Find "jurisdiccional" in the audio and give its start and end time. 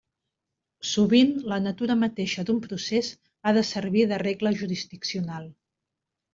4.65-5.51